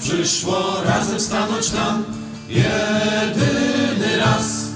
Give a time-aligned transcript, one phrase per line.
[0.00, 2.04] przyszło razem stanąć nam
[2.48, 4.66] jedyny raz.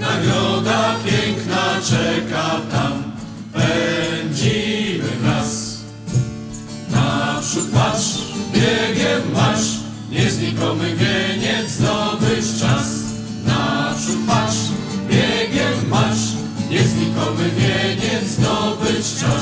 [0.00, 3.02] Nagroda piękna czeka tam,
[3.52, 5.76] pędzimy wraz.
[6.90, 8.18] Naprzód patrz,
[8.52, 9.68] biegiem marsz,
[10.10, 12.86] nieznikomy wieniec zdobyć czas.
[13.46, 14.58] Naprzód patrz,
[15.08, 16.26] biegiem marsz,
[16.70, 19.41] nieznikomy wieniec zdobyć czas.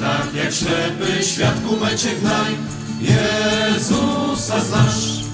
[0.00, 2.52] Tak jak ślepy świat ku mecie gnaj,
[3.00, 5.26] Jezusa znasz.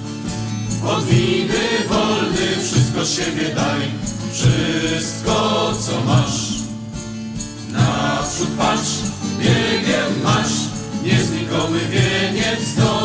[0.84, 3.80] Od winy wolny wszystko z siebie daj,
[4.33, 6.53] wszystko co masz.
[7.73, 8.91] Naprzód patrz,
[9.39, 10.53] biegiem masz,
[11.03, 13.02] nieznikomy wieniec zdobyć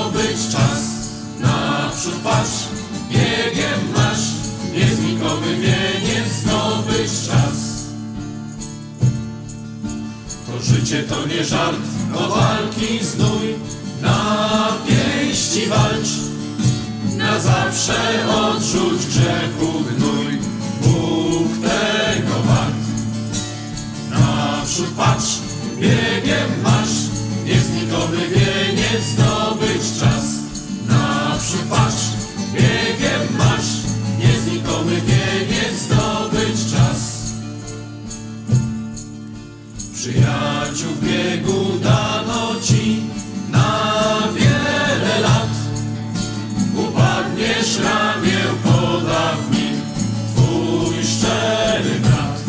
[10.61, 11.77] Życie to nie żart,
[12.13, 13.55] to walki znój,
[14.01, 16.09] na pięści walcz.
[17.17, 17.93] Na zawsze
[18.35, 20.37] odrzuć grzechu gnój,
[20.81, 22.75] Bóg tego wart.
[24.09, 25.37] Naprzód patrz,
[25.79, 26.95] biegiem masz,
[27.45, 30.25] nieznikomy wieniec zdobyć czas.
[30.87, 32.03] Naprzód patrz,
[32.53, 33.69] biegiem masz,
[34.19, 37.17] nieznikomy wieniec zdobyć czas.
[39.93, 43.01] Przyjaciół w biegu dano ci
[43.49, 45.49] na wiele lat.
[46.75, 49.81] Upadniesz ramię poda w nim
[50.35, 52.39] twój szczery brat.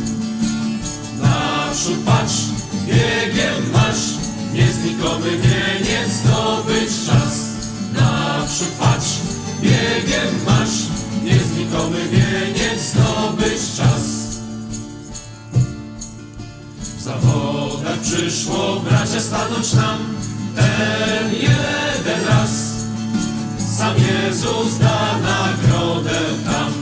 [1.23, 2.39] Naprzód patrz,
[2.87, 4.05] biegiem masz,
[4.53, 7.35] nieznikomy wieniec zdobyć czas.
[7.93, 9.11] Naprzód patrz,
[9.63, 10.77] biegiem masz,
[11.25, 13.38] nieznikomy wieniec zdobyć
[18.19, 19.99] przyszło bracie stanąć nam
[20.57, 22.51] ten jeden raz.
[23.77, 26.73] Sam Jezus da nagrodę tam,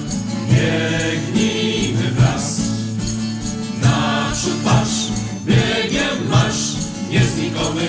[0.50, 2.60] biegnijmy wraz.
[3.82, 5.12] Naprzód pasz,
[5.44, 6.72] biegiem masz,
[7.10, 7.82] nie znikome